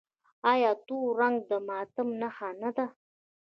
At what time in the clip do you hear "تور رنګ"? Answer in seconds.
0.85-1.37